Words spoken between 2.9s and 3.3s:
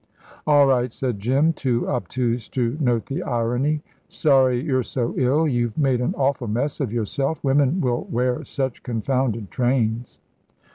the